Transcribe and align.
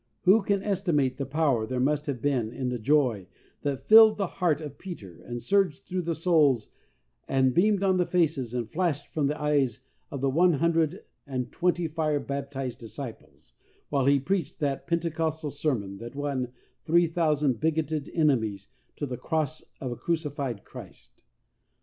9 0.25 0.33
Who 0.35 0.41
can 0.41 0.63
estimate 0.63 1.17
the 1.17 1.27
power 1.27 1.67
there 1.67 1.79
must 1.79 2.07
have 2.07 2.23
been 2.23 2.51
in 2.51 2.69
the 2.69 2.79
joy 2.79 3.27
that 3.61 3.87
filled 3.87 4.17
the 4.17 4.25
heart 4.25 4.59
of 4.59 4.79
Peter 4.79 5.21
and 5.25 5.39
surged 5.39 5.85
through 5.85 6.01
the 6.01 6.15
souls 6.15 6.69
and 7.27 7.53
beamed 7.53 7.83
on 7.83 7.97
the 7.97 8.05
faces 8.07 8.55
and 8.55 8.67
flashed 8.67 9.05
from 9.13 9.27
the 9.27 9.39
eyes 9.39 9.81
of 10.09 10.19
the 10.19 10.29
one 10.31 10.53
hundred 10.53 11.05
and 11.27 11.51
twenty 11.51 11.87
fire 11.87 12.19
baptized 12.19 12.79
disciples, 12.79 13.53
while 13.89 14.07
he 14.07 14.19
preached 14.19 14.59
that 14.59 14.87
Pentecostal 14.87 15.51
sermon 15.51 15.97
that 15.99 16.15
won 16.15 16.51
three 16.83 17.05
thou 17.05 17.35
sand 17.35 17.59
bigoted 17.59 18.09
enemies 18.15 18.69
to 18.95 19.05
the 19.05 19.17
Cross 19.17 19.65
of 19.79 19.91
a 19.91 19.95
crucified 19.95 20.65
Christ? 20.65 21.21